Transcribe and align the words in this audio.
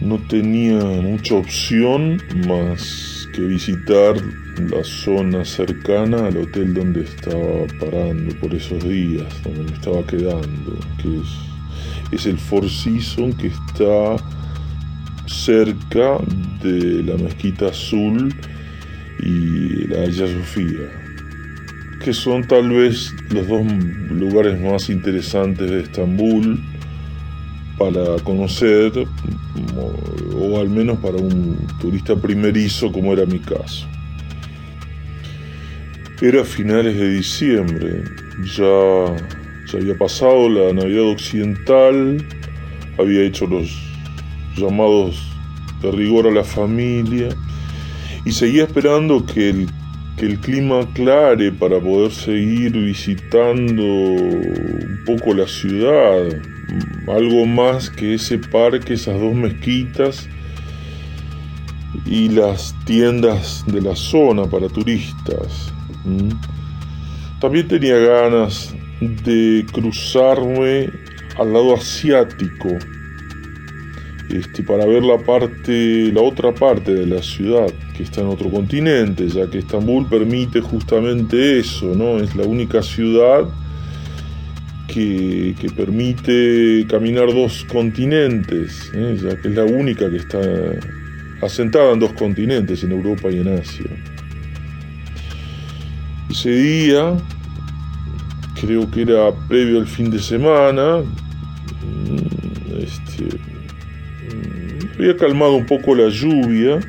no 0.00 0.18
tenía 0.28 0.78
mucha 0.84 1.34
opción 1.34 2.22
más 2.46 3.28
que 3.32 3.42
visitar 3.42 4.16
la 4.70 4.82
zona 4.84 5.44
cercana 5.44 6.26
al 6.26 6.36
hotel 6.36 6.74
donde 6.74 7.02
estaba 7.02 7.66
parando 7.80 8.34
por 8.36 8.54
esos 8.54 8.82
días, 8.84 9.26
donde 9.42 9.64
me 9.64 9.72
estaba 9.72 10.06
quedando, 10.06 10.78
que 11.02 11.18
es, 11.18 12.20
es 12.20 12.26
el 12.26 12.38
Four 12.38 12.68
Seasons 12.68 13.36
que 13.36 13.48
está 13.48 14.16
cerca 15.26 16.18
de 16.62 17.02
la 17.02 17.16
Mezquita 17.16 17.68
Azul 17.68 18.34
y 19.20 19.86
la 19.88 20.00
Haya 20.02 20.26
Sofía, 20.26 20.88
que 22.04 22.12
son 22.12 22.46
tal 22.46 22.70
vez 22.70 23.12
los 23.30 23.46
dos 23.48 23.66
lugares 24.10 24.60
más 24.60 24.90
interesantes 24.90 25.70
de 25.70 25.80
Estambul 25.80 26.60
para 27.78 28.16
conocer, 28.24 28.92
o 30.36 30.58
al 30.58 30.68
menos 30.68 30.98
para 30.98 31.16
un 31.16 31.56
turista 31.80 32.16
primerizo 32.16 32.90
como 32.90 33.12
era 33.12 33.24
mi 33.26 33.38
caso. 33.38 33.86
Era 36.20 36.44
finales 36.44 36.96
de 36.96 37.10
diciembre, 37.10 38.02
ya, 38.56 39.16
ya 39.66 39.78
había 39.78 39.96
pasado 39.96 40.48
la 40.48 40.72
Navidad 40.72 41.04
Occidental, 41.04 42.26
había 42.98 43.22
hecho 43.22 43.46
los 43.46 43.70
llamados 44.56 45.28
de 45.80 45.92
rigor 45.92 46.26
a 46.26 46.30
la 46.30 46.44
familia. 46.44 47.28
Y 48.24 48.32
seguía 48.32 48.64
esperando 48.64 49.24
que 49.24 49.50
el, 49.50 49.68
que 50.18 50.26
el 50.26 50.40
clima 50.40 50.80
aclare 50.80 51.52
para 51.52 51.78
poder 51.78 52.10
seguir 52.10 52.72
visitando 52.72 53.84
un 53.84 55.00
poco 55.06 55.32
la 55.32 55.46
ciudad, 55.46 56.28
algo 57.06 57.46
más 57.46 57.88
que 57.88 58.14
ese 58.14 58.38
parque, 58.38 58.94
esas 58.94 59.18
dos 59.20 59.34
mezquitas 59.34 60.28
y 62.04 62.28
las 62.30 62.74
tiendas 62.84 63.64
de 63.68 63.80
la 63.80 63.94
zona 63.94 64.44
para 64.44 64.68
turistas. 64.68 65.72
También 67.40 67.68
tenía 67.68 67.96
ganas 67.96 68.74
de 69.00 69.64
cruzarme 69.72 70.90
al 71.38 71.52
lado 71.52 71.74
asiático 71.74 72.70
este, 74.30 74.62
para 74.62 74.84
ver 74.84 75.02
la 75.02 75.18
parte, 75.18 76.12
la 76.12 76.20
otra 76.20 76.52
parte 76.54 76.92
de 76.92 77.06
la 77.06 77.22
ciudad 77.22 77.68
que 77.96 78.02
está 78.02 78.20
en 78.20 78.26
otro 78.28 78.50
continente, 78.50 79.28
ya 79.28 79.48
que 79.48 79.58
Estambul 79.58 80.06
permite 80.08 80.60
justamente 80.60 81.58
eso, 81.58 81.94
¿no? 81.94 82.18
Es 82.18 82.36
la 82.36 82.44
única 82.44 82.82
ciudad 82.82 83.48
que, 84.86 85.70
permite 85.76 86.86
caminar 86.88 87.32
dos 87.32 87.64
continentes, 87.70 88.90
¿eh? 88.94 89.16
ya 89.22 89.40
que 89.40 89.48
es 89.48 89.54
la 89.54 89.64
única 89.64 90.10
que 90.10 90.16
está 90.16 90.40
asentada 91.40 91.92
en 91.92 92.00
dos 92.00 92.12
continentes, 92.14 92.82
en 92.82 92.92
Europa 92.92 93.30
y 93.30 93.38
en 93.38 93.48
Asia. 93.48 93.86
Ese 96.30 96.50
día, 96.50 97.16
creo 98.60 98.90
que 98.90 99.02
era 99.02 99.30
previo 99.48 99.78
al 99.78 99.86
fin 99.86 100.10
de 100.10 100.18
semana, 100.18 101.02
este, 102.78 103.38
había 104.98 105.16
calmado 105.16 105.54
un 105.54 105.66
poco 105.66 105.94
la 105.94 106.08
lluvia 106.08 106.80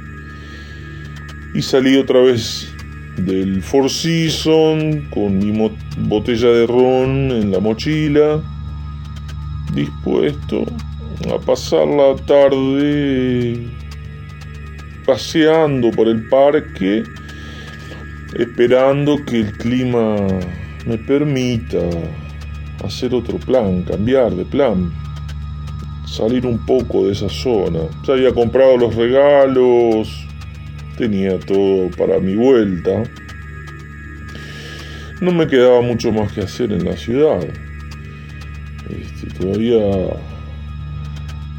y 1.54 1.62
salí 1.62 1.96
otra 1.96 2.22
vez 2.22 2.74
del 3.18 3.62
Four 3.62 3.90
Seasons 3.90 5.08
con 5.12 5.38
mi 5.38 5.70
botella 5.98 6.48
de 6.50 6.66
ron 6.66 7.32
en 7.32 7.52
la 7.52 7.60
mochila, 7.60 8.42
dispuesto 9.76 10.66
a 11.32 11.38
pasar 11.40 11.88
la 11.88 12.16
tarde 12.26 13.68
paseando 15.06 15.92
por 15.92 16.08
el 16.08 16.28
parque, 16.30 17.04
esperando 18.38 19.18
que 19.26 19.42
el 19.42 19.52
clima 19.54 20.16
me 20.88 20.98
permita 20.98 21.80
hacer 22.84 23.14
otro 23.14 23.38
plan, 23.38 23.84
cambiar 23.84 24.34
de 24.34 24.46
plan, 24.46 24.92
salir 26.10 26.46
un 26.46 26.66
poco 26.66 27.06
de 27.06 27.14
esa 27.14 27.30
zona. 27.30 27.80
Ya 28.06 28.14
había 28.14 28.34
comprado 28.34 28.78
los 28.78 28.96
regalos, 28.96 30.10
tenía 30.98 31.40
todo 31.40 31.90
para 31.98 32.20
mi 32.20 32.36
vuelta. 32.36 33.04
No 35.22 35.32
me 35.32 35.48
quedaba 35.48 35.82
mucho 35.82 36.12
más 36.12 36.32
que 36.32 36.42
hacer 36.42 36.72
en 36.72 36.86
la 36.86 36.98
ciudad. 36.98 37.40
Este, 38.90 39.28
todavía 39.40 39.80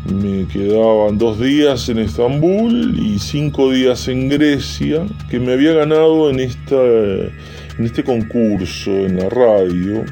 me 0.06 0.46
quedaban 0.48 1.18
dos 1.18 1.38
días 1.38 1.88
en 1.88 1.98
Estambul 1.98 2.98
y 2.98 3.18
cinco 3.18 3.70
días 3.70 4.08
en 4.08 4.28
Grecia, 4.28 5.06
que 5.28 5.38
me 5.38 5.52
había 5.52 5.74
ganado 5.74 6.30
en, 6.30 6.40
esta, 6.40 6.82
en 6.82 7.84
este 7.84 8.02
concurso 8.02 8.90
en 8.90 9.18
la 9.18 9.28
radio, 9.28 10.04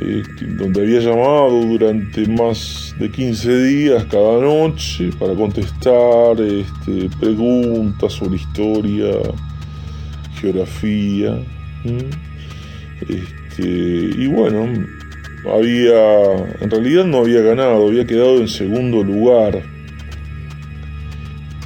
eh, 0.00 0.22
donde 0.56 0.80
había 0.80 1.00
llamado 1.00 1.50
durante 1.66 2.26
más 2.26 2.94
de 2.98 3.10
15 3.10 3.64
días 3.64 4.04
cada 4.04 4.40
noche 4.40 5.10
para 5.18 5.34
contestar 5.34 6.40
este, 6.40 7.10
preguntas 7.20 8.14
sobre 8.14 8.36
historia, 8.36 9.12
geografía. 10.40 11.38
Este, 13.02 13.62
y 13.62 14.26
bueno, 14.28 14.66
había, 15.52 16.54
en 16.60 16.70
realidad 16.70 17.04
no 17.04 17.18
había 17.18 17.42
ganado, 17.42 17.88
había 17.88 18.06
quedado 18.06 18.38
en 18.38 18.48
segundo 18.48 19.04
lugar. 19.04 19.62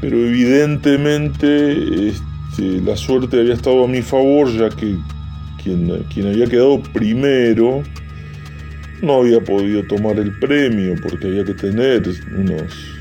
Pero 0.01 0.19
evidentemente 0.19 2.09
este, 2.09 2.81
la 2.85 2.97
suerte 2.97 3.39
había 3.39 3.55
estado 3.55 3.85
a 3.85 3.89
mi 3.89 4.03
favor, 4.03 4.51
ya 4.51 4.69
que 4.69 4.97
quien 5.63 6.27
había 6.29 6.47
quedado 6.47 6.81
primero 6.81 7.83
no 9.03 9.21
había 9.21 9.41
podido 9.41 9.83
tomar 9.85 10.19
el 10.19 10.33
premio 10.39 10.95
porque 11.03 11.27
había 11.27 11.45
que 11.45 11.55
tener 11.55 12.03
unos, 12.37 12.99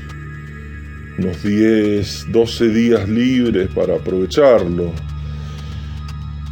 unos 1.18 1.42
10, 1.42 2.32
12 2.32 2.68
días 2.68 3.08
libres 3.08 3.68
para 3.74 3.94
aprovecharlo. 3.94 4.92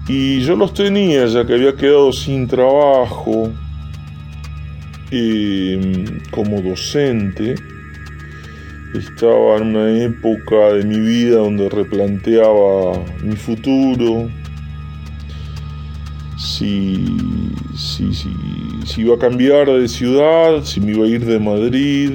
Y 0.08 0.40
yo 0.40 0.54
los 0.56 0.74
tenía 0.74 1.26
ya 1.26 1.46
que 1.46 1.54
había 1.54 1.74
quedado 1.74 2.12
sin 2.12 2.46
trabajo 2.46 3.52
como 6.30 6.60
docente. 6.60 7.54
Estaba 8.94 9.56
en 9.58 9.76
una 9.76 10.04
época 10.04 10.74
de 10.74 10.84
mi 10.84 11.00
vida 11.00 11.36
donde 11.36 11.68
replanteaba 11.68 13.04
mi 13.22 13.36
futuro, 13.36 14.30
si, 16.36 17.52
si, 17.76 18.12
si, 18.12 19.00
iba 19.00 19.14
a 19.14 19.18
cambiar 19.18 19.68
de 19.68 19.88
ciudad, 19.88 20.64
si 20.64 20.80
me 20.80 20.92
iba 20.92 21.04
a 21.04 21.08
ir 21.08 21.24
de 21.24 21.38
Madrid, 21.38 22.10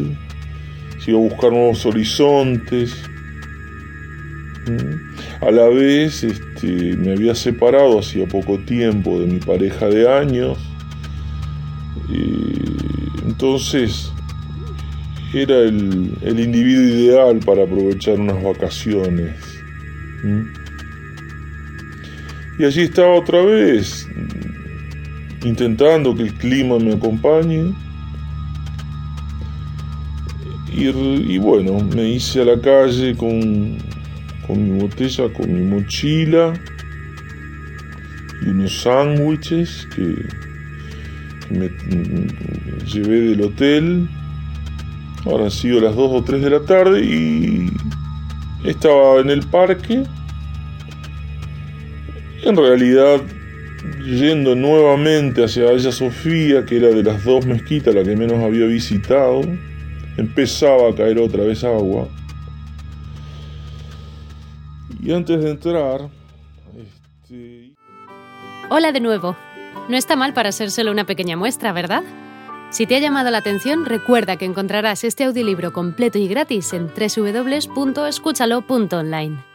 si 0.99 1.11
iba 1.11 1.19
a 1.19 1.23
buscar 1.23 1.51
nuevos 1.51 1.85
horizontes. 1.85 2.95
A 5.41 5.49
la 5.49 5.67
vez 5.69 6.23
este, 6.23 6.95
me 6.97 7.13
había 7.13 7.33
separado 7.33 7.99
hacía 7.99 8.27
poco 8.27 8.59
tiempo 8.59 9.19
de 9.19 9.27
mi 9.27 9.39
pareja 9.39 9.87
de 9.87 10.07
años. 10.07 10.57
entonces 13.25 14.11
era 15.33 15.59
el, 15.59 16.39
individuo 16.39 16.83
ideal 16.83 17.39
para 17.45 17.63
aprovechar 17.63 18.19
unas 18.19 18.41
vacaciones. 18.43 19.35
Y 22.59 22.65
allí 22.65 22.81
estaba 22.81 23.15
otra 23.15 23.41
vez, 23.41 24.07
intentando 25.43 26.13
que 26.13 26.23
el 26.23 26.33
clima 26.33 26.77
me 26.77 26.93
acompañe. 26.93 27.73
Y, 30.71 31.37
bueno, 31.39 31.79
me 31.95 32.09
hice 32.09 32.41
a 32.41 32.45
la 32.45 32.61
calle 32.61 33.15
con, 33.15 33.77
con 34.45 34.71
mi 34.71 34.79
botella, 34.79 35.31
con 35.33 35.51
mi 35.51 35.61
mochila 35.61 36.53
y 38.41 38.49
unos 38.49 38.81
sándwiches 38.81 39.87
que, 39.95 40.15
me 41.49 41.67
llevé 42.85 43.21
del 43.21 43.41
hotel 43.41 44.07
Ahora 45.25 45.49
sido 45.49 45.81
las 45.81 45.95
2 45.95 46.11
o 46.13 46.23
3 46.23 46.41
de 46.41 46.49
la 46.49 46.61
tarde 46.61 47.03
y 47.03 47.71
estaba 48.63 49.19
en 49.19 49.29
el 49.29 49.41
parque. 49.41 50.03
En 52.43 52.55
realidad, 52.55 53.21
yendo 54.05 54.55
nuevamente 54.55 55.43
hacia 55.43 55.69
Aya 55.69 55.91
Sofía, 55.91 56.65
que 56.65 56.77
era 56.77 56.87
de 56.87 57.03
las 57.03 57.23
dos 57.23 57.45
mezquitas 57.45 57.93
la 57.93 58.03
que 58.03 58.15
menos 58.15 58.43
había 58.43 58.65
visitado, 58.65 59.41
empezaba 60.17 60.89
a 60.89 60.95
caer 60.95 61.19
otra 61.19 61.43
vez 61.43 61.63
agua. 61.63 62.07
Y 65.01 65.11
antes 65.11 65.43
de 65.43 65.51
entrar... 65.51 66.09
Este... 66.77 67.73
Hola 68.69 68.91
de 68.91 68.99
nuevo. 68.99 69.35
No 69.87 69.97
está 69.97 70.15
mal 70.15 70.33
para 70.33 70.51
ser 70.51 70.71
solo 70.71 70.91
una 70.91 71.05
pequeña 71.05 71.35
muestra, 71.35 71.73
¿verdad? 71.73 72.03
Si 72.69 72.85
te 72.85 72.95
ha 72.95 72.99
llamado 72.99 73.31
la 73.31 73.39
atención, 73.39 73.85
recuerda 73.85 74.37
que 74.37 74.45
encontrarás 74.45 75.03
este 75.03 75.23
audiolibro 75.23 75.73
completo 75.73 76.19
y 76.19 76.27
gratis 76.27 76.73
en 76.73 76.87
www.escúchalo.online. 76.87 79.48